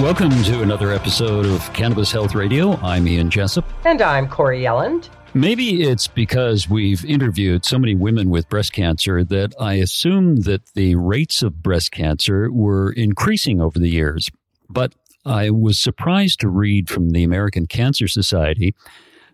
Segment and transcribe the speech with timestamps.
[0.00, 2.76] Welcome to another episode of Cannabis Health Radio.
[2.76, 3.66] I'm Ian Jessup.
[3.84, 5.10] And I'm Corey Yelland.
[5.34, 10.72] Maybe it's because we've interviewed so many women with breast cancer that I assume that
[10.72, 14.30] the rates of breast cancer were increasing over the years.
[14.70, 14.94] But
[15.26, 18.74] I was surprised to read from the American Cancer Society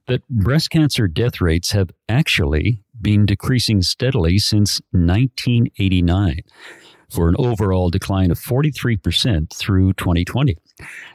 [0.09, 6.41] that breast cancer death rates have actually been decreasing steadily since 1989
[7.11, 10.57] for an overall decline of 43% through 2020.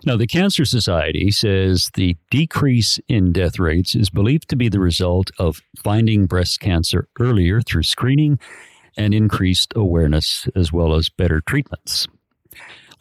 [0.06, 4.80] Now, the Cancer Society says the decrease in death rates is believed to be the
[4.80, 8.40] result of finding breast cancer earlier through screening
[8.98, 12.08] and increased awareness, as well as better treatments.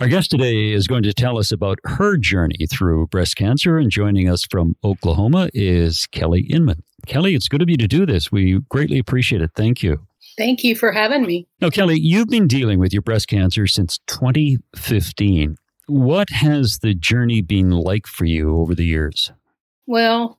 [0.00, 3.90] Our guest today is going to tell us about her journey through breast cancer, and
[3.90, 6.82] joining us from Oklahoma is Kelly Inman.
[7.06, 8.32] Kelly, it's good of you to do this.
[8.32, 9.50] We greatly appreciate it.
[9.54, 10.06] Thank you.
[10.40, 11.46] Thank you for having me.
[11.60, 15.56] Now, Kelly, you've been dealing with your breast cancer since 2015.
[15.86, 19.30] What has the journey been like for you over the years?
[19.86, 20.38] Well,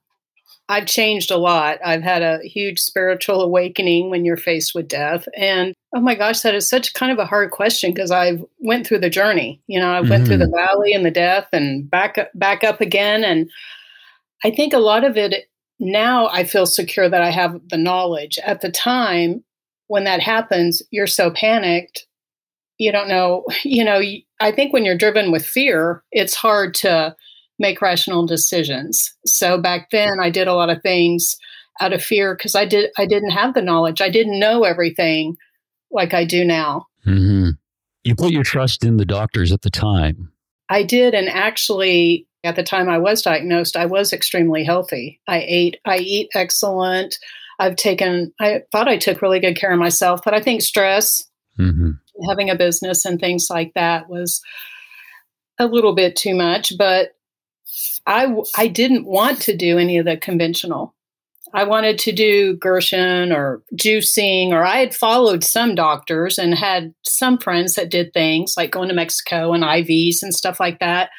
[0.68, 1.78] I've changed a lot.
[1.86, 5.28] I've had a huge spiritual awakening when you're faced with death.
[5.38, 8.88] And oh my gosh, that is such kind of a hard question because I've went
[8.88, 9.62] through the journey.
[9.68, 10.26] You know, I went mm-hmm.
[10.26, 10.68] through the mm-hmm.
[10.68, 13.24] valley and the death and back up, back up again.
[13.24, 13.52] And
[14.44, 15.48] I think a lot of it
[15.80, 18.40] now I feel secure that I have the knowledge.
[18.44, 19.44] At the time,
[19.92, 22.08] when that happens, you're so panicked.
[22.78, 24.02] You don't know, you know,
[24.40, 27.14] I think when you're driven with fear, it's hard to
[27.60, 29.14] make rational decisions.
[29.26, 31.36] So back then I did a lot of things
[31.82, 34.00] out of fear because I did I didn't have the knowledge.
[34.02, 35.36] I didn't know everything
[35.92, 36.88] like I do now.
[37.06, 37.50] Mm-hmm.
[38.06, 40.32] You put your trust in the doctors at the time.
[40.70, 45.20] I did, and actually, at the time I was diagnosed, I was extremely healthy.
[45.28, 47.18] I ate, I eat excellent.
[47.60, 51.24] I've taken, I thought I took really good care of myself, but I think stress,
[51.60, 51.92] mm-hmm.
[52.30, 54.42] having a business and things like that was
[55.60, 56.74] a little bit too much.
[56.78, 57.10] But
[58.08, 60.96] I, I didn't want to do any of the conventional.
[61.54, 66.94] I wanted to do Gerson or juicing, or I had followed some doctors and had
[67.04, 71.10] some friends that did things like going to Mexico and IVs and stuff like that.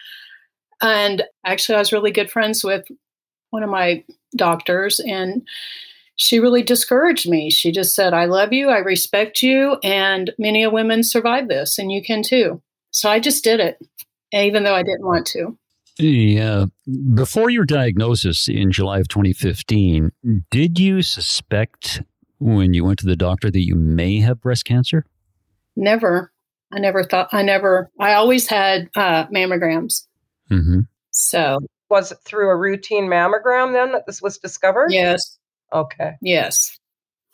[0.80, 2.86] And actually, I was really good friends with
[3.50, 4.04] one of my
[4.34, 5.46] doctors, and
[6.16, 7.50] she really discouraged me.
[7.50, 11.78] She just said, I love you, I respect you, and many of women survive this,
[11.78, 12.62] and you can too.
[12.90, 13.78] So I just did it,
[14.32, 15.56] even though I didn't want to.
[15.98, 16.66] Yeah.
[17.14, 20.10] Before your diagnosis in July of 2015,
[20.50, 22.02] did you suspect
[22.38, 25.06] when you went to the doctor that you may have breast cancer?
[25.76, 26.32] Never.
[26.72, 30.06] I never thought, I never, I always had uh, mammograms.
[30.50, 30.80] Mm-hmm.
[31.10, 31.58] So.
[31.90, 34.92] Was it through a routine mammogram then that this was discovered?
[34.92, 35.38] Yes.
[35.72, 36.12] Okay.
[36.20, 36.78] Yes.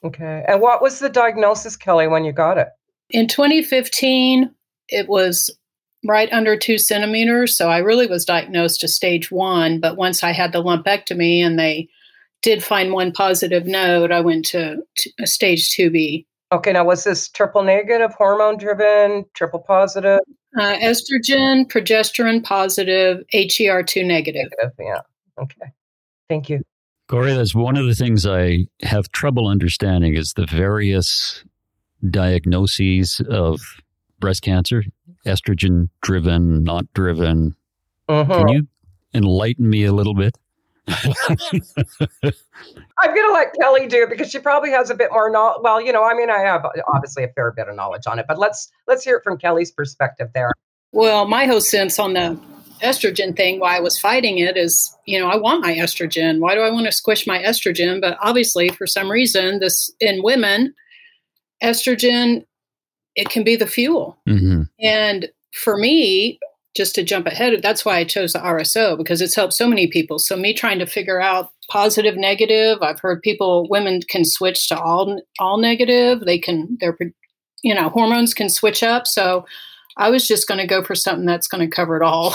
[0.05, 0.45] Okay.
[0.47, 2.69] And what was the diagnosis, Kelly, when you got it?
[3.11, 4.51] In 2015,
[4.89, 5.51] it was
[6.07, 7.57] right under two centimeters.
[7.57, 9.81] So I really was diagnosed to stage one.
[9.81, 11.89] But once I had the lumpectomy and they
[12.43, 16.25] did find one positive node, I went to, to stage 2B.
[16.53, 16.73] Okay.
[16.73, 20.21] Now, was this triple negative, hormone driven, triple positive?
[20.59, 24.47] Uh, estrogen, progesterone positive, HER2 negative.
[24.59, 24.73] negative.
[24.79, 25.01] Yeah.
[25.43, 25.73] Okay.
[26.29, 26.63] Thank you.
[27.09, 31.43] Corey, that's one of the things I have trouble understanding is the various
[32.11, 33.61] diagnoses of
[34.21, 34.85] breast cancer,
[35.27, 37.57] estrogen driven, not driven.
[38.09, 38.39] Uh-huh.
[38.39, 38.69] Can you
[39.15, 40.37] enlighten me a little bit?
[40.89, 41.07] I'm
[43.15, 45.61] going to let Kelly do it because she probably has a bit more knowledge.
[45.63, 48.27] Well, you know, I mean, I have obviously a fair bit of knowledge on it,
[48.29, 50.51] but let's let's hear it from Kelly's perspective there.
[50.93, 52.39] Well, my whole sense on the
[52.83, 56.41] estrogen thing, why I was fighting it is, you know, I want my estrogen.
[56.41, 58.01] Why do I want to squish my estrogen?
[58.01, 60.75] But obviously, for some reason, this in women,
[61.63, 62.45] estrogen,
[63.15, 64.19] it can be the fuel.
[64.29, 64.63] Mm-hmm.
[64.81, 66.39] And for me,
[66.77, 69.89] just to jump ahead, that's why I chose the RSO because it's helped so many
[69.89, 70.19] people.
[70.19, 72.79] So me trying to figure out positive, negative.
[72.83, 76.21] I've heard people, women can switch to all all negative.
[76.21, 76.97] They can, their,
[77.63, 79.07] you know, hormones can switch up.
[79.07, 79.45] So
[79.99, 82.35] I was just going to go for something that's going to cover it all.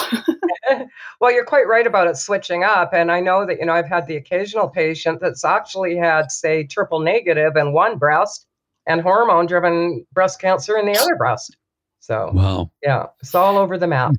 [1.21, 2.93] well, you're quite right about it switching up.
[2.93, 6.65] And I know that, you know, I've had the occasional patient that's actually had, say,
[6.65, 8.45] triple negative in one breast
[8.85, 11.55] and hormone driven breast cancer in the other breast.
[12.01, 12.69] So, wow.
[12.81, 14.15] Yeah, it's all over the map.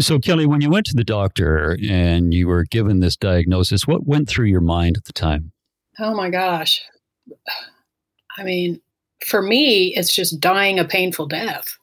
[0.00, 4.06] So, Kelly, when you went to the doctor and you were given this diagnosis, what
[4.06, 5.52] went through your mind at the time?
[6.00, 6.82] Oh my gosh.
[8.38, 8.80] I mean,
[9.24, 11.78] for me, it's just dying a painful death.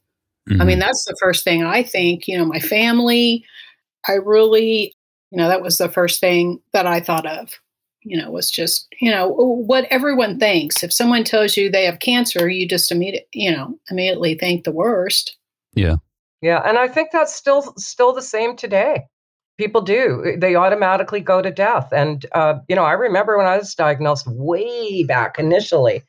[0.50, 0.62] Mm-hmm.
[0.62, 0.82] I mean, mm-hmm.
[0.82, 2.28] that's the first thing I think.
[2.28, 3.46] You know, my family,
[4.08, 4.96] I really,
[5.32, 7.60] you know, that was the first thing that I thought of.
[8.04, 10.82] You know, was just, you know, what everyone thinks.
[10.82, 14.72] If someone tells you they have cancer, you just immediately, you know, immediately think the
[14.72, 15.38] worst.
[15.76, 15.98] Yeah.
[16.42, 19.04] Yeah, and I think that's still still the same today.
[19.58, 21.90] People do; they automatically go to death.
[21.92, 26.04] And uh, you know, I remember when I was diagnosed way back initially.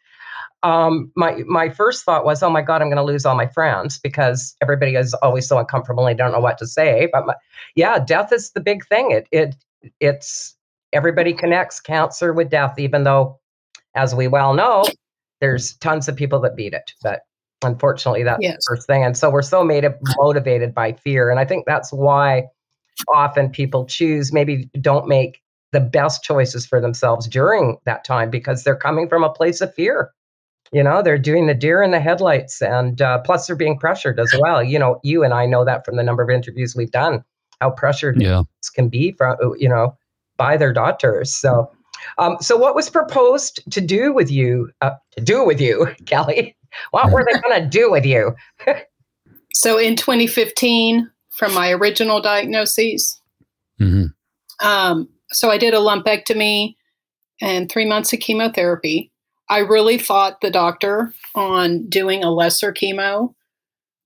[0.63, 3.49] Um, my my first thought was, oh my god, I'm going to lose all my
[3.49, 7.09] friends because everybody is always so uncomfortable and they don't know what to say.
[7.13, 7.35] But my,
[7.75, 9.11] yeah, death is the big thing.
[9.11, 9.57] It it
[9.99, 10.57] it's
[10.93, 13.41] everybody connects cancer with death, even though,
[13.95, 14.85] as we well know,
[15.41, 16.93] there's tons of people that beat it.
[17.03, 17.23] But
[17.65, 18.57] Unfortunately, that's yes.
[18.57, 19.05] the first thing.
[19.05, 19.85] And so we're so made
[20.17, 21.31] motivated by fear.
[21.31, 22.45] And I think that's why
[23.09, 25.41] often people choose, maybe don't make
[25.73, 29.73] the best choices for themselves during that time because they're coming from a place of
[29.75, 30.11] fear.
[30.73, 32.63] You know, they're doing the deer in the headlights.
[32.63, 34.63] And uh, plus, they're being pressured as well.
[34.63, 37.25] You know, you and I know that from the number of interviews we've done,
[37.61, 38.43] how pressured yeah.
[38.75, 39.97] can be from, you know,
[40.37, 41.33] by their doctors.
[41.33, 41.71] So,
[42.19, 46.57] um, so what was proposed to do with you, uh, to do with you, Kelly?
[46.91, 48.35] What were they going to do with you?
[49.53, 53.21] so in 2015, from my original diagnoses,
[53.81, 54.07] mm-hmm.
[54.67, 56.77] um, so I did a lumpectomy
[57.41, 59.12] and three months of chemotherapy.
[59.49, 63.35] I really fought the doctor on doing a lesser chemo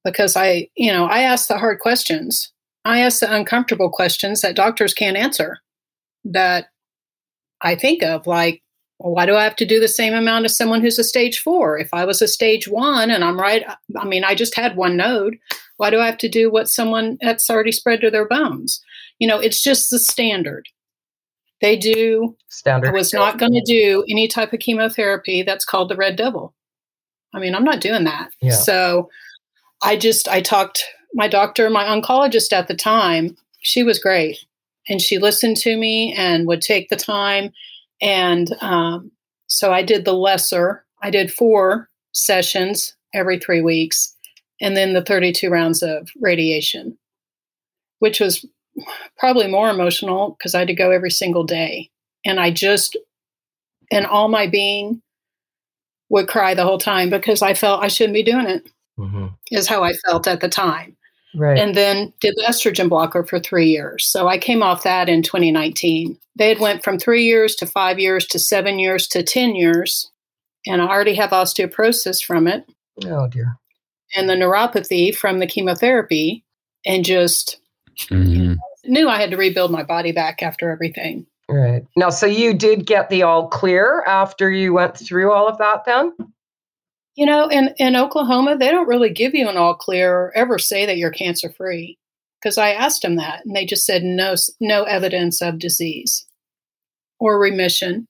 [0.05, 2.53] because I, you know, I asked the hard questions.
[2.85, 5.59] I asked the uncomfortable questions that doctors can't answer
[6.25, 6.67] that
[7.61, 8.63] I think of, like,
[8.99, 11.41] well, why do I have to do the same amount as someone who's a stage
[11.41, 11.79] four?
[11.79, 13.65] If I was a stage one and I'm right,
[13.99, 15.37] I mean, I just had one node.
[15.77, 18.81] Why do I have to do what someone that's already spread to their bones?
[19.19, 20.69] You know, it's just the standard.
[21.61, 22.37] They do.
[22.49, 22.89] Standard.
[22.89, 26.55] I was not going to do any type of chemotherapy that's called the red devil.
[27.35, 28.31] I mean, I'm not doing that.
[28.41, 28.53] Yeah.
[28.53, 29.09] So
[29.83, 34.39] I just, I talked, my doctor, my oncologist at the time, she was great.
[34.89, 37.53] And she listened to me and would take the time
[38.01, 39.11] and um,
[39.47, 40.85] so I did the lesser.
[41.03, 44.15] I did four sessions every three weeks,
[44.61, 46.97] and then the 32 rounds of radiation,
[48.01, 48.45] which was
[49.19, 51.91] probably more emotional because I had to go every single day.
[52.25, 52.97] And I just,
[53.91, 55.03] and all my being,
[56.09, 58.67] would cry the whole time because I felt I shouldn't be doing it.
[58.99, 59.27] Mm-hmm.
[59.51, 60.97] Is how I felt at the time.
[61.35, 61.59] Right.
[61.59, 64.07] And then did the estrogen blocker for three years.
[64.07, 66.17] So I came off that in 2019.
[66.37, 70.11] They had went from three years to five years to seven years to 10 years.
[70.67, 72.65] And I already have osteoporosis from it.
[73.05, 73.59] Oh dear.
[74.15, 76.43] And the neuropathy from the chemotherapy
[76.87, 77.59] and just
[77.97, 78.55] mm-hmm.
[78.85, 81.27] knew I had to rebuild my body back after everything.
[81.49, 81.85] Right.
[81.97, 85.85] Now, so you did get the all clear after you went through all of that
[85.85, 86.13] then?
[87.15, 90.59] You know, in, in Oklahoma, they don't really give you an all clear or ever
[90.59, 91.99] say that you're cancer free.
[92.43, 96.27] Because I asked them that, and they just said no, no evidence of disease
[97.19, 98.07] or remission.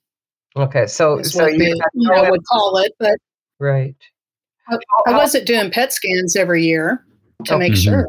[0.56, 3.16] Okay, so so you, they, you know, would call it, but
[3.60, 3.94] right.
[4.68, 7.04] I, I, wasn't doing PET scans every year
[7.44, 7.82] to oh, make mm-hmm.
[7.82, 8.08] sure.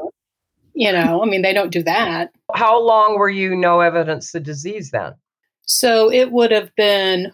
[0.78, 2.30] You know, I mean, they don't do that.
[2.54, 5.16] How long were you no evidence of disease then?
[5.64, 7.34] So it would have been,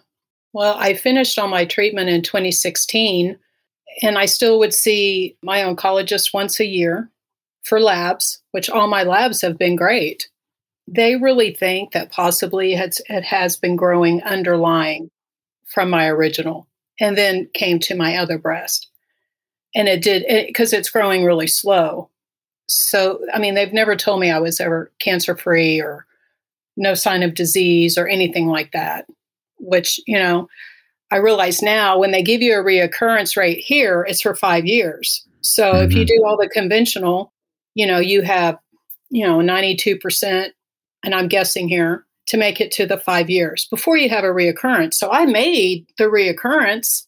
[0.53, 3.37] well, I finished all my treatment in 2016
[4.01, 7.11] and I still would see my oncologist once a year
[7.63, 10.29] for labs, which all my labs have been great.
[10.87, 15.11] They really think that possibly it has been growing underlying
[15.65, 16.65] from my original
[16.97, 18.87] and then came to my other breast.
[19.75, 22.09] And it did because it, it's growing really slow.
[22.67, 26.05] So, I mean, they've never told me I was ever cancer free or
[26.77, 29.05] no sign of disease or anything like that,
[29.59, 30.47] which, you know,
[31.11, 35.25] I realize now when they give you a reoccurrence rate here, it's for five years.
[35.41, 35.85] So mm-hmm.
[35.85, 36.17] if you mm-hmm.
[36.17, 37.31] do all the conventional,
[37.75, 38.57] you know, you have,
[39.11, 40.49] you know, 92%,
[41.03, 44.27] and I'm guessing here, to make it to the five years before you have a
[44.27, 44.93] reoccurrence.
[44.95, 47.05] So I made the reoccurrence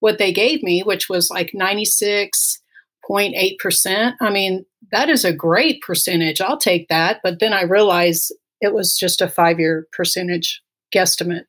[0.00, 4.14] what they gave me, which was like 96.8%.
[4.20, 6.40] I mean, that is a great percentage.
[6.40, 7.20] I'll take that.
[7.22, 10.62] But then I realized it was just a five year percentage
[10.94, 11.44] guesstimate.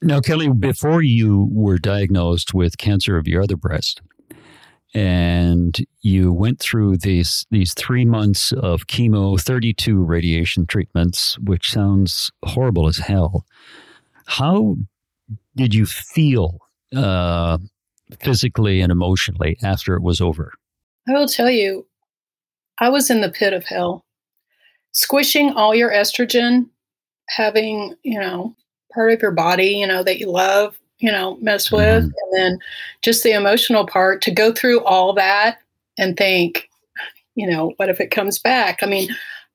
[0.00, 4.00] Now, Kelly, before you were diagnosed with cancer of your other breast,
[4.94, 11.70] and you went through these these three months of chemo, thirty two radiation treatments, which
[11.70, 13.46] sounds horrible as hell.
[14.26, 14.76] How
[15.56, 16.58] did you feel
[16.94, 17.58] uh,
[18.20, 20.52] physically and emotionally after it was over?
[21.08, 21.86] I will tell you,
[22.82, 24.04] I was in the pit of hell.
[24.90, 26.68] Squishing all your estrogen,
[27.28, 28.56] having, you know,
[28.92, 32.06] part of your body, you know, that you love, you know, mess with, mm-hmm.
[32.06, 32.58] and then
[33.00, 35.58] just the emotional part to go through all that
[35.96, 36.68] and think,
[37.36, 38.82] you know, what if it comes back?
[38.82, 39.08] I mean,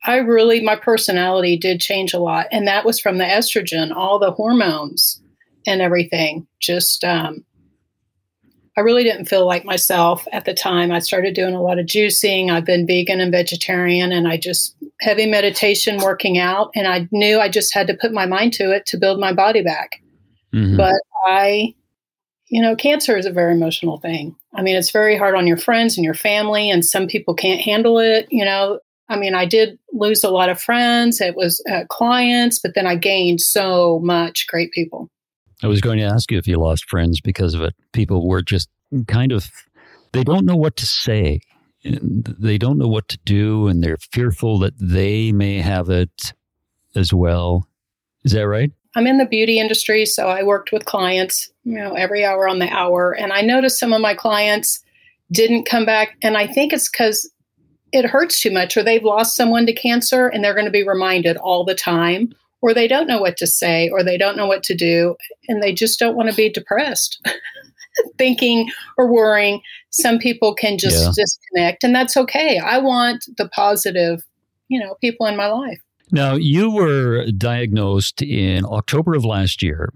[0.05, 2.47] I really, my personality did change a lot.
[2.49, 5.21] And that was from the estrogen, all the hormones
[5.65, 6.47] and everything.
[6.61, 7.43] Just, um,
[8.77, 10.91] I really didn't feel like myself at the time.
[10.91, 12.51] I started doing a lot of juicing.
[12.51, 16.69] I've been vegan and vegetarian, and I just heavy meditation, working out.
[16.75, 19.33] And I knew I just had to put my mind to it to build my
[19.33, 20.01] body back.
[20.53, 20.77] Mm-hmm.
[20.77, 21.73] But I,
[22.49, 24.35] you know, cancer is a very emotional thing.
[24.53, 27.59] I mean, it's very hard on your friends and your family, and some people can't
[27.59, 28.27] handle it.
[28.29, 28.79] You know,
[29.09, 31.19] I mean, I did lose a lot of friends.
[31.19, 35.09] It was uh, clients, but then I gained so much great people.
[35.63, 37.73] I was going to ask you if you lost friends because of it.
[37.91, 38.69] People were just
[39.07, 39.49] kind of,
[40.13, 41.41] they don't know what to say.
[41.83, 46.33] They don't know what to do, and they're fearful that they may have it
[46.95, 47.67] as well.
[48.23, 48.71] Is that right?
[48.95, 52.59] I'm in the beauty industry, so I worked with clients, you know, every hour on
[52.59, 53.11] the hour.
[53.11, 54.83] And I noticed some of my clients
[55.31, 56.17] didn't come back.
[56.21, 57.29] And I think it's because
[57.91, 60.87] it hurts too much or they've lost someone to cancer and they're going to be
[60.87, 64.47] reminded all the time or they don't know what to say or they don't know
[64.47, 65.15] what to do
[65.47, 67.19] and they just don't want to be depressed
[68.17, 71.11] thinking or worrying some people can just yeah.
[71.15, 74.23] disconnect and that's okay i want the positive
[74.67, 75.79] you know people in my life
[76.11, 79.89] now you were diagnosed in october of last year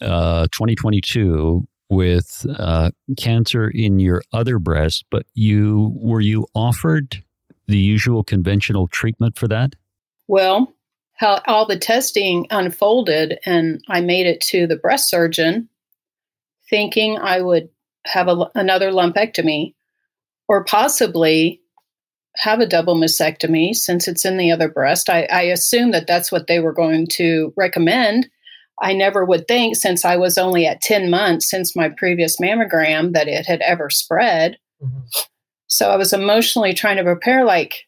[0.00, 7.22] uh, 2022 with uh, cancer in your other breast, but you were you offered
[7.68, 9.74] the usual conventional treatment for that?
[10.26, 10.74] Well,
[11.22, 15.68] how all the testing unfolded, and I made it to the breast surgeon,
[16.68, 17.68] thinking I would
[18.04, 19.74] have a, another lumpectomy,
[20.48, 21.60] or possibly
[22.36, 25.08] have a double mastectomy since it's in the other breast.
[25.08, 28.28] I, I assumed that that's what they were going to recommend
[28.80, 33.12] I never would think, since I was only at 10 months since my previous mammogram,
[33.12, 34.58] that it had ever spread.
[34.82, 35.00] Mm-hmm.
[35.68, 37.86] So I was emotionally trying to prepare, like,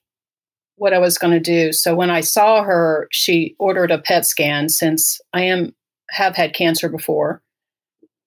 [0.77, 1.73] what I was going to do.
[1.73, 5.75] So when I saw her, she ordered a PET scan since I am
[6.11, 7.43] have had cancer before.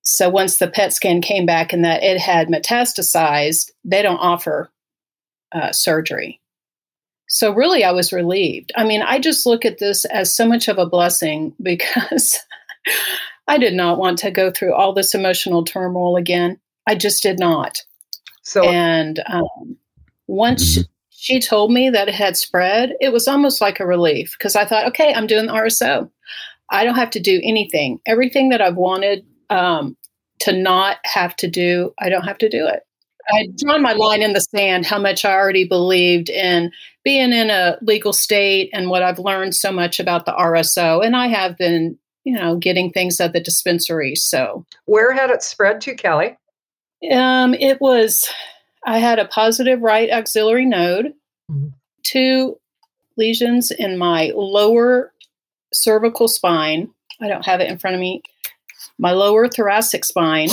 [0.04, 4.72] So once the PET scan came back and that it had metastasized, they don't offer
[5.54, 6.40] uh, surgery.
[7.28, 8.72] So really, I was relieved.
[8.78, 12.40] I mean, I just look at this as so much of a blessing because
[13.48, 16.60] I did not want to go through all this emotional turmoil again.
[16.88, 17.82] I just did not.
[18.44, 19.78] So, and um,
[20.28, 20.92] once mm-hmm.
[21.20, 24.66] She told me that it had spread, it was almost like a relief because I
[24.66, 26.08] thought, okay, I'm doing the RSO.
[26.70, 28.00] I don't have to do anything.
[28.06, 29.98] Everything that I've wanted um,
[30.42, 32.84] to not have to do, I don't have to do it.
[33.34, 36.72] I'd drawn my line in the sand how much I already believed in
[37.04, 41.04] being in a legal state and what I've learned so much about the RSO.
[41.04, 44.14] And I have been, you know, getting things at the dispensary.
[44.14, 46.38] So, where had it spread to, Kelly?
[47.12, 48.30] Um, it was,
[48.88, 51.14] I had a positive right axillary node,
[51.52, 51.68] mm-hmm.
[52.04, 52.58] two
[53.18, 55.12] lesions in my lower
[55.74, 56.90] cervical spine.
[57.20, 58.24] I don't have it in front of me.
[58.98, 60.50] My lower thoracic spine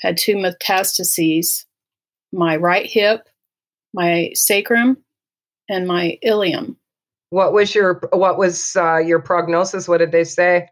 [0.00, 1.66] had two metastases
[2.32, 3.28] my right hip,
[3.92, 4.96] my sacrum,
[5.68, 6.76] and my ilium.
[7.30, 9.86] What was your what was uh, your prognosis?
[9.86, 10.68] What did they say?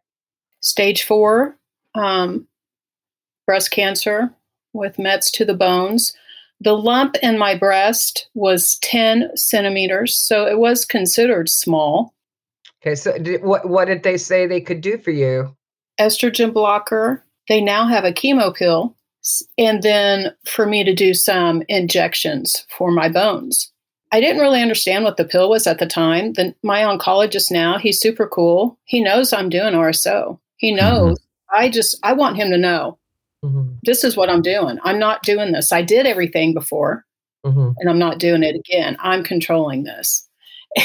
[0.60, 1.56] Stage four,
[1.94, 2.48] um,
[3.46, 4.32] breast cancer
[4.72, 6.14] with Mets to the bones.
[6.62, 12.14] The lump in my breast was 10 centimeters, so it was considered small.
[12.80, 15.56] Okay, so did, what what did they say they could do for you?
[15.98, 17.24] Estrogen blocker.
[17.48, 18.96] They now have a chemo pill
[19.58, 23.72] and then for me to do some injections for my bones.
[24.12, 26.34] I didn't really understand what the pill was at the time.
[26.34, 28.78] The, my oncologist now, he's super cool.
[28.84, 30.38] He knows I'm doing RSO.
[30.58, 30.84] He mm-hmm.
[30.84, 31.18] knows.
[31.18, 31.56] Mm-hmm.
[31.56, 32.98] I just, I want him to know
[33.44, 33.72] mm-hmm.
[33.84, 34.78] this is what I'm doing.
[34.82, 35.72] I'm not doing this.
[35.72, 37.04] I did everything before
[37.44, 37.70] mm-hmm.
[37.78, 38.96] and I'm not doing it again.
[39.00, 40.26] I'm controlling this.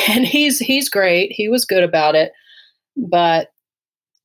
[0.10, 1.32] And he's, he's great.
[1.32, 2.34] He was good about it.
[2.98, 3.54] But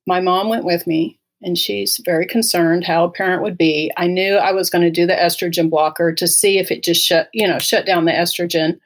[0.09, 3.93] my mom went with me and she's very concerned how a parent would be.
[3.97, 7.05] I knew I was going to do the estrogen blocker to see if it just
[7.05, 8.81] shut, you know, shut down the estrogen.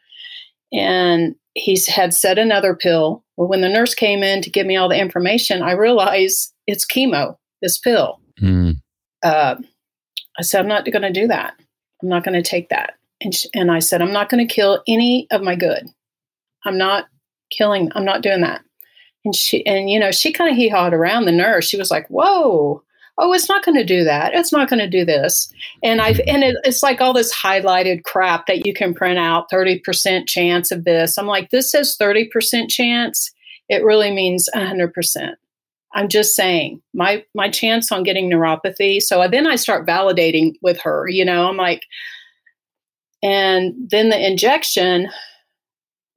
[0.71, 3.25] And he's had set another pill.
[3.39, 6.85] Well, when the nurse came in to give me all the information, I realized it's
[6.85, 8.21] chemo, this pill.
[8.43, 8.77] Mm.
[9.23, 9.57] Uh,
[10.39, 11.55] I said, I'm not going to do that.
[12.03, 12.95] I'm not going to take that.
[13.21, 15.89] And, sh- and I said, I'm not going to kill any of my good.
[16.65, 17.07] I'm not
[17.51, 18.63] killing, I'm not doing that.
[19.25, 21.67] And she, and you know, she kind of hee hawed around the nurse.
[21.67, 22.83] She was like, "Whoa,
[23.19, 24.35] oh, it's not going to do that.
[24.35, 25.53] It's not going to do this.
[25.83, 29.51] And I've, and it, it's like all this highlighted crap that you can print out
[29.51, 31.17] 30% chance of this.
[31.17, 33.33] I'm like, this says 30% chance.
[33.69, 35.35] It really means 100%.
[35.97, 39.03] I'm just saying my, my chance on getting neuropathy.
[39.03, 41.83] So then I start validating with her, you know, I'm like,
[43.23, 45.09] and then the injection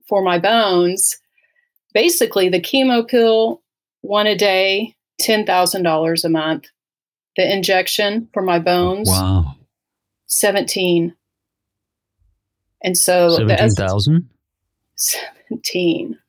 [0.08, 1.18] for my bones,
[1.94, 3.64] basically the chemo pill,
[4.02, 6.66] one a day, $10,000 a month
[7.40, 9.10] the injection for my bones.
[9.10, 9.56] Wow.
[10.28, 11.16] 17.
[12.84, 14.30] And so 17,000?
[14.96, 16.18] 17.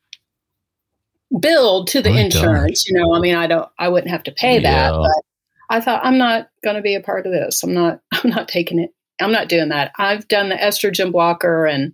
[1.39, 2.91] Billed to the oh, My insurance, gosh.
[2.91, 5.23] you know, I mean, I don't, I wouldn't have to pay that, but
[5.69, 7.63] I thought I'm not going to be a part of this.
[7.63, 8.91] I'm not, I'm not taking it.
[9.21, 9.93] I'm not doing that.
[9.99, 11.93] I've done the estrogen blocker and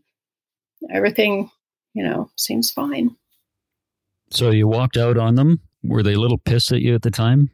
[0.90, 1.50] everything,
[1.92, 3.14] you know, seems fine.
[4.30, 5.60] So you walked out on them?
[5.82, 7.50] Were they a little pissed at you at the time?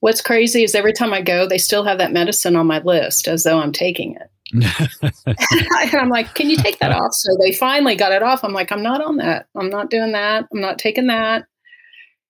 [0.00, 3.26] What's crazy is every time I go, they still have that medicine on my list
[3.26, 4.30] as though I'm taking it.
[5.26, 7.12] and I'm like, can you take that off?
[7.12, 8.44] So they finally got it off.
[8.44, 9.46] I'm like, I'm not on that.
[9.54, 10.46] I'm not doing that.
[10.52, 11.46] I'm not taking that.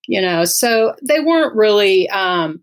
[0.07, 2.63] You know, so they weren't really um,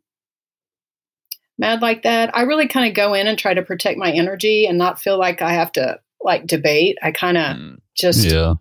[1.58, 2.36] mad like that.
[2.36, 5.20] I really kind of go in and try to protect my energy and not feel
[5.20, 6.98] like I have to like debate.
[7.04, 8.56] I kind of mm, just yeah.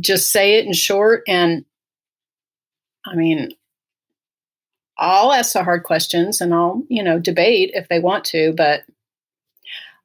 [0.00, 1.64] just say it in short and
[3.06, 3.50] I mean,
[4.98, 8.52] I'll ask the hard questions and I'll, you know, debate if they want to.
[8.56, 8.82] But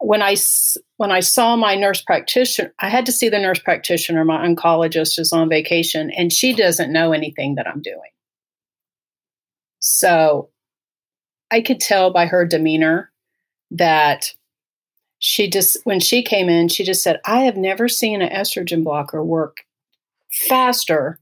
[0.01, 0.35] when I
[0.97, 4.25] when I saw my nurse practitioner, I had to see the nurse practitioner.
[4.25, 8.11] My oncologist is on vacation, and she doesn't know anything that I'm doing.
[9.79, 10.49] So
[11.51, 13.11] I could tell by her demeanor
[13.71, 14.33] that
[15.19, 18.83] she just when she came in, she just said, "I have never seen an estrogen
[18.83, 19.57] blocker work
[20.47, 21.19] faster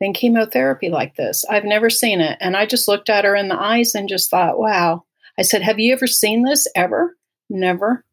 [0.00, 1.44] than chemotherapy like this.
[1.48, 2.36] I've never seen it.
[2.40, 5.04] And I just looked at her in the eyes and just thought, wow.
[5.38, 7.16] I said, Have you ever seen this ever?
[7.48, 8.04] Never.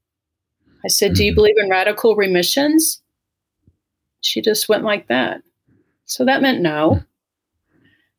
[0.83, 1.35] I said, Do you mm-hmm.
[1.35, 3.01] believe in radical remissions?
[4.21, 5.41] She just went like that.
[6.05, 6.91] So that meant no.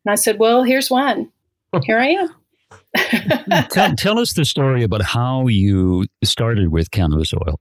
[0.05, 1.31] And I said, Well, here's one.
[1.85, 2.29] Here I am.
[3.71, 7.61] tell, tell us the story about how you started with cannabis oil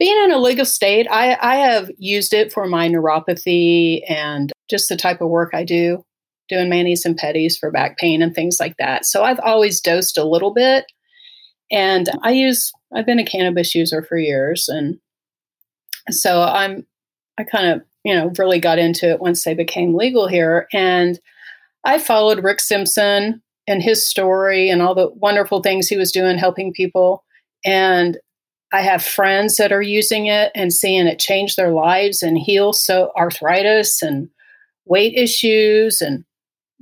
[0.00, 4.88] being in a legal state, I, I have used it for my neuropathy and just
[4.88, 6.02] the type of work I do,
[6.48, 9.04] doing manis and petties for back pain and things like that.
[9.04, 10.86] So I've always dosed a little bit.
[11.70, 14.68] And I use, I've been a cannabis user for years.
[14.68, 14.98] And
[16.10, 16.86] so I'm,
[17.38, 20.66] I kind of, you know, really got into it once they became legal here.
[20.72, 21.20] And
[21.84, 26.38] I followed Rick Simpson and his story and all the wonderful things he was doing
[26.38, 27.24] helping people.
[27.64, 28.18] And
[28.72, 32.72] I have friends that are using it and seeing it change their lives and heal
[32.72, 34.28] so arthritis and
[34.84, 36.24] weight issues and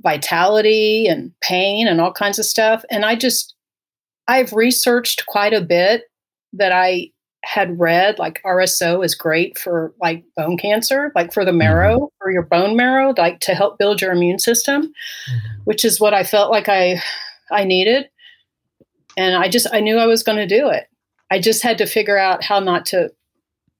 [0.01, 2.83] vitality and pain and all kinds of stuff.
[2.89, 3.55] And I just,
[4.29, 6.03] I've researched quite a bit
[6.53, 7.09] that I
[7.43, 11.57] had read like RSO is great for like bone cancer, like for the mm-hmm.
[11.57, 15.61] marrow or your bone marrow, like to help build your immune system, mm-hmm.
[15.63, 17.01] which is what I felt like I
[17.51, 18.07] I needed.
[19.17, 20.87] And I just I knew I was going to do it.
[21.31, 23.11] I just had to figure out how not to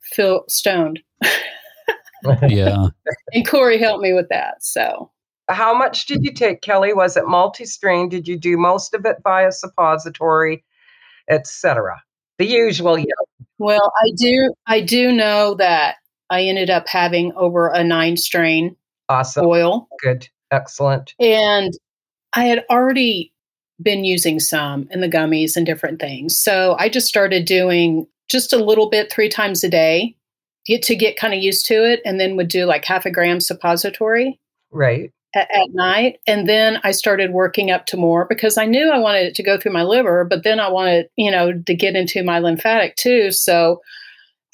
[0.01, 0.99] feel stoned.
[2.47, 2.87] yeah.
[3.33, 4.63] And Corey helped me with that.
[4.63, 5.11] So
[5.49, 6.93] how much did you take, Kelly?
[6.93, 8.09] Was it multi-strain?
[8.09, 10.63] Did you do most of it via suppository,
[11.29, 12.01] etc.?
[12.37, 13.05] The usual, yeah.
[13.57, 15.95] Well, I do I do know that
[16.29, 18.75] I ended up having over a nine strain
[19.09, 19.45] awesome.
[19.45, 19.87] oil.
[20.01, 20.29] Good.
[20.51, 21.13] Excellent.
[21.19, 21.73] And
[22.33, 23.33] I had already
[23.81, 26.37] been using some in the gummies and different things.
[26.37, 30.15] So I just started doing just a little bit three times a day
[30.65, 33.39] to get kind of used to it and then would do like half a gram
[33.39, 34.39] suppository.
[34.71, 35.11] Right.
[35.35, 36.19] At, at, night.
[36.25, 39.43] And then I started working up to more because I knew I wanted it to
[39.43, 42.95] go through my liver, but then I wanted, you know, to get into my lymphatic
[42.95, 43.31] too.
[43.31, 43.79] So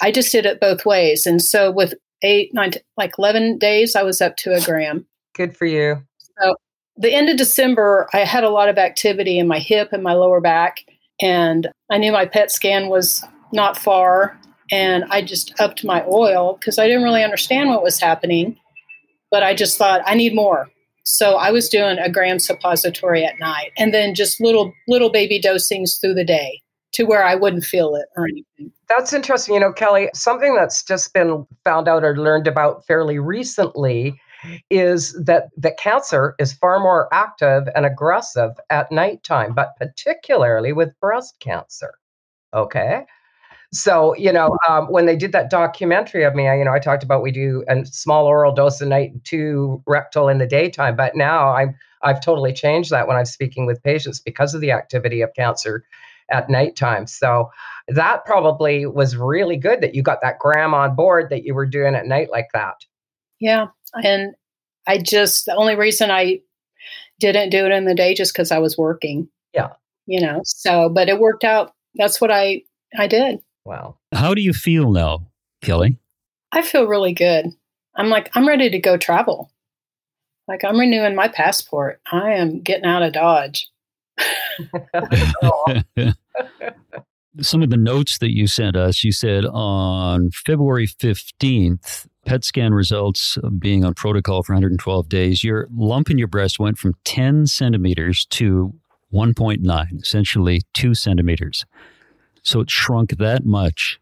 [0.02, 1.26] I just did it both ways.
[1.26, 5.06] And so with eight, nine, like 11 days, I was up to a gram.
[5.34, 6.04] Good for you.
[6.38, 6.56] So
[6.98, 10.14] the end of December, I had a lot of activity in my hip and my
[10.14, 10.80] lower back,
[11.22, 14.40] and I knew my PET scan was not far,
[14.72, 18.58] and I just upped my oil because I didn't really understand what was happening,
[19.32, 20.70] but I just thought I need more.
[21.04, 25.40] So I was doing a gram suppository at night, and then just little little baby
[25.40, 26.62] dosings through the day
[26.94, 28.72] to where I wouldn't feel it or anything.
[28.88, 29.54] That's interesting.
[29.54, 34.20] You know, Kelly, something that's just been found out or learned about fairly recently
[34.70, 40.98] is that the cancer is far more active and aggressive at nighttime, but particularly with
[41.00, 41.96] breast cancer.
[42.54, 43.06] Okay.
[43.76, 46.80] So, you know, um, when they did that documentary of me, I, you know, I
[46.80, 50.96] talked about we do a small oral dose a night, two rectal in the daytime.
[50.96, 54.72] But now I'm I've totally changed that when I'm speaking with patients because of the
[54.72, 55.84] activity of cancer
[56.32, 57.06] at nighttime.
[57.08, 57.50] So
[57.88, 61.66] that probably was really good that you got that gram on board that you were
[61.66, 62.76] doing at night like that.
[63.40, 63.68] Yeah.
[64.04, 64.36] And
[64.88, 66.40] I just, the only reason I
[67.20, 69.28] didn't do it in the day just because I was working.
[69.54, 69.74] Yeah.
[70.06, 71.74] You know, so, but it worked out.
[71.96, 72.62] That's what I,
[72.98, 73.40] I did.
[73.66, 73.98] Wow.
[74.14, 75.28] How do you feel now,
[75.62, 75.98] Kelly?
[76.52, 77.48] I feel really good.
[77.96, 79.52] I'm like, I'm ready to go travel.
[80.48, 82.00] Like, I'm renewing my passport.
[82.12, 83.68] I am getting out of Dodge.
[87.42, 92.74] Some of the notes that you sent us, you said on February 15th, PET scan
[92.74, 97.48] results being on protocol for 112 days, your lump in your breast went from 10
[97.48, 98.74] centimeters to
[99.14, 101.66] 1.9, essentially two centimeters.
[102.46, 104.00] So it shrunk that much.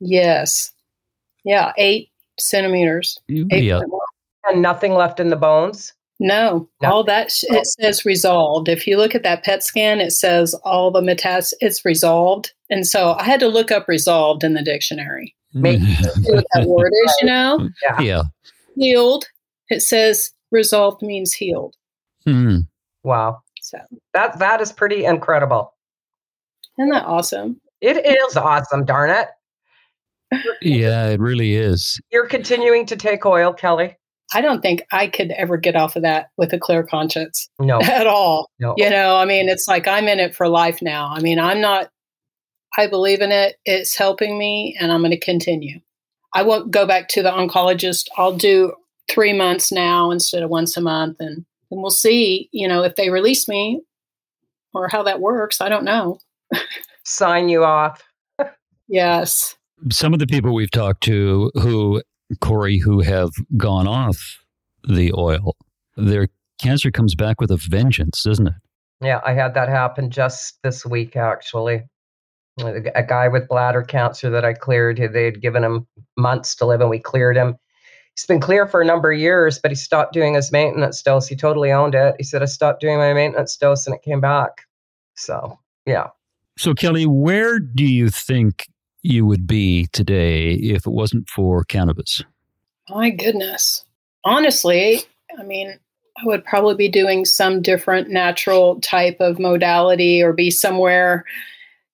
[0.00, 0.72] Yes.
[1.44, 3.18] Yeah, eight centimeters.
[3.28, 3.80] Eight yeah.
[4.48, 5.92] And nothing left in the bones?
[6.20, 6.90] No, No.
[6.90, 8.68] all that sh- it says resolved.
[8.68, 12.86] If you look at that PET scan, it says all the metas it's resolved, and
[12.86, 15.34] so I had to look up resolved in the dictionary.
[15.54, 15.80] Make-
[16.14, 18.00] See what that word is, you know, Yeah.
[18.00, 18.22] yeah.
[18.76, 19.26] healed.
[19.70, 21.74] It says resolved means healed.
[22.24, 22.58] Hmm.
[23.02, 23.42] Wow.
[23.60, 23.78] So
[24.12, 25.74] That that is pretty incredible.
[26.78, 27.60] isn't that awesome?
[27.84, 29.28] It is awesome, darn it.
[30.62, 32.00] Yeah, it really is.
[32.10, 33.96] You're continuing to take oil, Kelly?
[34.32, 37.80] I don't think I could ever get off of that with a clear conscience No.
[37.82, 38.50] at all.
[38.58, 38.74] No.
[38.78, 41.08] You know, I mean, it's like I'm in it for life now.
[41.12, 41.90] I mean, I'm not,
[42.78, 43.56] I believe in it.
[43.66, 45.78] It's helping me, and I'm going to continue.
[46.32, 48.06] I won't go back to the oncologist.
[48.16, 48.72] I'll do
[49.10, 52.96] three months now instead of once a month, and, and we'll see, you know, if
[52.96, 53.82] they release me
[54.72, 55.60] or how that works.
[55.60, 56.18] I don't know.
[57.04, 58.02] Sign you off.
[58.88, 59.54] Yes.
[59.90, 62.02] Some of the people we've talked to who,
[62.40, 64.38] Corey, who have gone off
[64.86, 65.56] the oil,
[65.96, 66.28] their
[66.60, 68.54] cancer comes back with a vengeance, doesn't it?
[69.00, 71.82] Yeah, I had that happen just this week, actually.
[72.60, 75.86] A a guy with bladder cancer that I cleared, they had given him
[76.16, 77.56] months to live, and we cleared him.
[78.14, 81.26] He's been clear for a number of years, but he stopped doing his maintenance dose.
[81.26, 82.14] He totally owned it.
[82.16, 84.62] He said, I stopped doing my maintenance dose, and it came back.
[85.16, 86.08] So, yeah.
[86.56, 88.66] So, Kelly, where do you think
[89.02, 92.22] you would be today if it wasn't for cannabis?
[92.88, 93.84] My goodness.
[94.24, 95.00] Honestly,
[95.38, 95.78] I mean,
[96.16, 101.24] I would probably be doing some different natural type of modality or be somewhere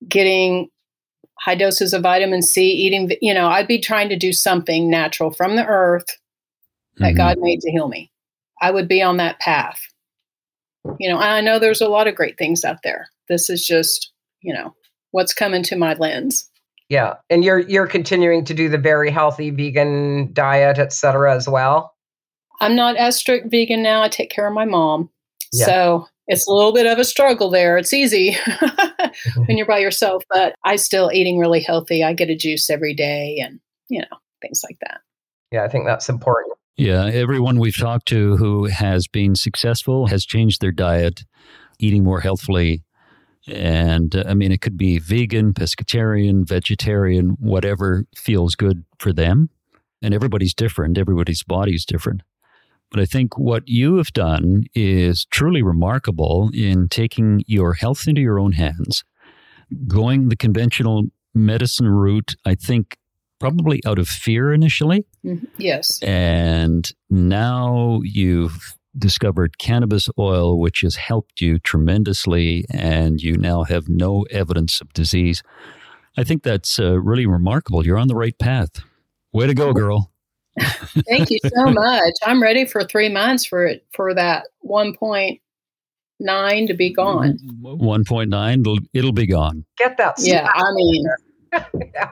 [0.08, 0.68] getting
[1.38, 5.30] high doses of vitamin C, eating, you know, I'd be trying to do something natural
[5.30, 6.04] from the earth
[6.98, 7.16] that Mhm.
[7.16, 8.12] God made to heal me.
[8.60, 9.80] I would be on that path.
[10.98, 13.08] You know, and I know there's a lot of great things out there.
[13.28, 14.12] This is just,
[14.42, 14.74] you know,
[15.10, 16.48] what's coming to my lens.
[16.88, 17.14] Yeah.
[17.28, 21.94] And you're you're continuing to do the very healthy vegan diet, et cetera, as well.
[22.60, 24.02] I'm not as strict vegan now.
[24.02, 25.10] I take care of my mom.
[25.52, 25.66] Yeah.
[25.66, 27.78] So it's a little bit of a struggle there.
[27.78, 29.42] It's easy mm-hmm.
[29.44, 32.04] when you're by yourself, but I still eating really healthy.
[32.04, 35.00] I get a juice every day and, you know, things like that.
[35.50, 36.56] Yeah, I think that's important.
[36.76, 41.24] Yeah, everyone we've talked to who has been successful has changed their diet,
[41.78, 42.84] eating more healthfully.
[43.50, 49.50] And uh, I mean, it could be vegan, pescatarian, vegetarian, whatever feels good for them.
[50.02, 52.22] And everybody's different, everybody's body's different.
[52.90, 58.20] But I think what you have done is truly remarkable in taking your health into
[58.20, 59.04] your own hands,
[59.86, 62.96] going the conventional medicine route, I think
[63.38, 65.06] probably out of fear initially.
[65.24, 65.46] Mhm.
[65.56, 66.02] Yes.
[66.02, 73.88] And now you've discovered cannabis oil, which has helped you tremendously, and you now have
[73.88, 75.42] no evidence of disease.
[76.16, 77.86] I think that's uh, really remarkable.
[77.86, 78.70] You're on the right path.
[79.32, 80.10] Way to go, girl.
[81.08, 82.14] Thank you so much.
[82.24, 85.38] I'm ready for three months for it for that 1.9
[86.66, 87.38] to be gone.
[87.62, 89.64] 1.9, it'll, it'll be gone.
[89.78, 90.16] Get that.
[90.18, 91.04] Yeah, I mean,
[91.52, 92.10] Yeah.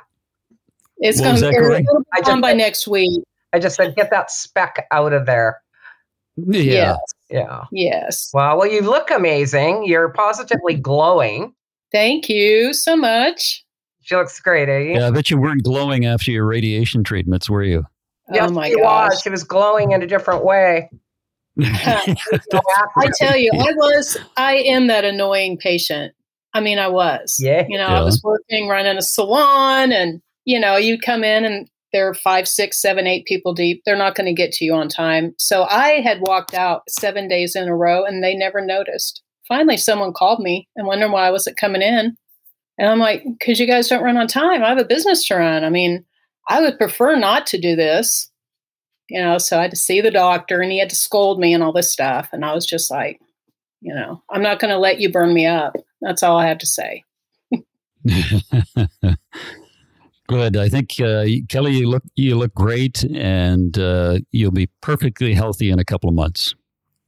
[0.98, 3.22] it's going to be I gone by next week.
[3.52, 5.60] I just said, get that speck out of there.
[6.46, 6.62] Yeah.
[6.62, 6.98] Yes.
[7.30, 7.64] Yeah.
[7.72, 8.30] Yes.
[8.32, 8.58] Wow.
[8.58, 9.84] Well, you look amazing.
[9.84, 11.54] You're positively glowing.
[11.92, 13.64] Thank you so much.
[14.02, 14.94] She looks great, eh?
[14.98, 17.84] Yeah, I bet you weren't glowing after your radiation treatments, were you?
[18.32, 19.10] Yes, oh my she gosh.
[19.10, 19.20] was.
[19.22, 20.90] She was glowing in a different way.
[21.62, 26.14] I tell you, I was, I am that annoying patient.
[26.54, 27.36] I mean, I was.
[27.40, 27.66] Yeah.
[27.68, 28.00] You know, Yeah.
[28.00, 32.14] I was working, running a salon, and, you know, you'd come in and there are
[32.14, 33.82] five, six, seven, eight people deep.
[33.84, 35.34] They're not going to get to you on time.
[35.38, 39.22] So I had walked out seven days in a row and they never noticed.
[39.46, 42.16] Finally, someone called me and wondered why I wasn't coming in.
[42.78, 44.62] And I'm like, because you guys don't run on time.
[44.62, 45.64] I have a business to run.
[45.64, 46.04] I mean,
[46.48, 48.30] I would prefer not to do this,
[49.08, 49.38] you know.
[49.38, 51.72] So I had to see the doctor and he had to scold me and all
[51.72, 52.28] this stuff.
[52.32, 53.20] And I was just like,
[53.80, 55.76] you know, I'm not going to let you burn me up.
[56.02, 57.04] That's all I have to say.
[60.28, 60.56] Good.
[60.58, 65.70] I think uh, Kelly, you look you look great, and uh, you'll be perfectly healthy
[65.70, 66.54] in a couple of months,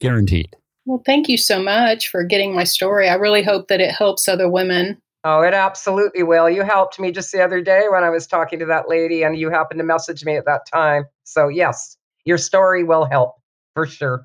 [0.01, 0.57] guaranteed.
[0.87, 3.09] Well, thank you so much for getting my story.
[3.09, 5.01] I really hope that it helps other women.
[5.23, 6.49] Oh, it absolutely will.
[6.49, 9.37] You helped me just the other day when I was talking to that lady, and
[9.37, 11.05] you happened to message me at that time.
[11.25, 13.35] So, yes, your story will help
[13.75, 14.25] for sure.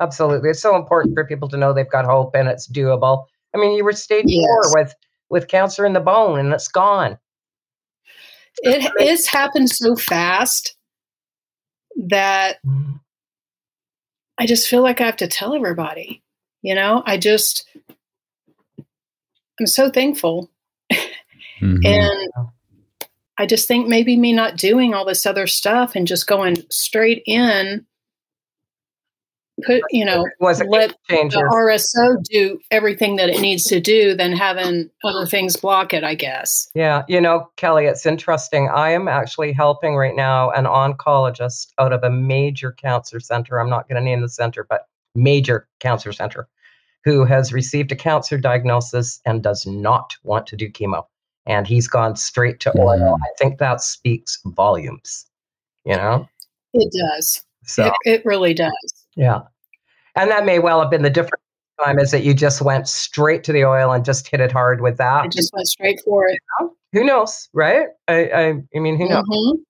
[0.00, 0.50] Absolutely.
[0.50, 3.24] It's so important for people to know they've got hope and it's doable.
[3.54, 4.44] I mean, you were stage yes.
[4.44, 4.94] four with
[5.30, 7.18] with cancer in the bone and it's gone.
[8.62, 10.76] It has happened so fast
[11.96, 12.92] that mm-hmm.
[14.38, 16.22] I just feel like I have to tell everybody.
[16.62, 17.68] You know, I just,
[19.60, 20.50] I'm so thankful.
[21.60, 21.86] Mm-hmm.
[21.86, 22.48] and
[23.38, 27.22] I just think maybe me not doing all this other stuff and just going straight
[27.26, 27.86] in
[29.64, 34.32] put you know was let the RSO do everything that it needs to do than
[34.32, 36.04] having other things block it.
[36.04, 36.68] I guess.
[36.74, 38.68] Yeah, you know, Kelly, it's interesting.
[38.68, 43.58] I am actually helping right now an oncologist out of a major cancer center.
[43.58, 46.48] I'm not going to name the center, but major cancer center,
[47.04, 51.04] who has received a cancer diagnosis and does not want to do chemo,
[51.46, 53.16] and he's gone straight to oil.
[53.16, 53.18] Mm.
[53.22, 55.26] I think that speaks volumes.
[55.84, 56.28] You know,
[56.74, 57.42] it does.
[57.64, 59.05] So it, it really does.
[59.16, 59.40] Yeah.
[60.14, 61.42] And that may well have been the difference
[61.84, 64.80] time is that you just went straight to the oil and just hit it hard
[64.80, 65.24] with that.
[65.24, 66.38] I just went straight for it.
[66.92, 67.88] Who knows, right?
[68.08, 69.24] I, I, I mean, who knows?
[69.24, 69.60] Mm-hmm.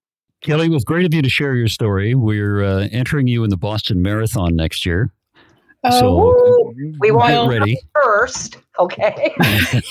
[0.43, 2.15] Kelly, it was great of you to share your story.
[2.15, 5.13] We're uh, entering you in the Boston Marathon next year.
[5.85, 9.35] Oh, so we want ready first, okay?
[9.39, 9.83] well,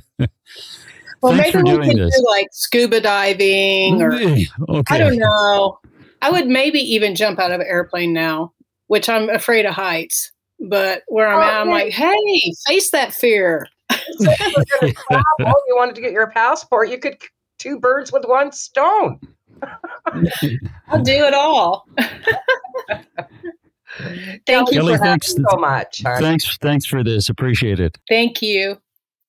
[1.32, 2.16] Thanks maybe we could this.
[2.16, 4.94] do like scuba diving or okay.
[4.94, 5.78] I don't know.
[6.22, 8.52] I would maybe even jump out of an airplane now,
[8.86, 10.32] which I'm afraid of heights.
[10.60, 13.66] But where I'm oh, at, I'm like, hey, face that fear.
[14.20, 14.28] you
[15.70, 17.16] wanted to get your passport, you could
[17.58, 19.18] two birds with one stone.
[20.88, 21.86] I'll do it all.
[24.46, 26.00] Thank you Kelly, for thanks, so much.
[26.02, 27.28] Thanks, thanks for this.
[27.28, 27.98] Appreciate it.
[28.08, 28.80] Thank you.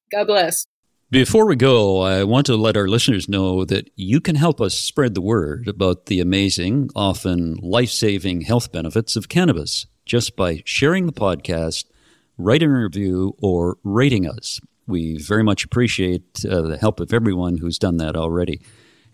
[0.09, 0.65] God bless.
[1.13, 4.73] Before we go, I want to let our listeners know that you can help us
[4.73, 10.63] spread the word about the amazing, often life saving health benefits of cannabis just by
[10.65, 11.85] sharing the podcast,
[12.39, 14.59] writing a review, or rating us.
[14.87, 18.59] We very much appreciate uh, the help of everyone who's done that already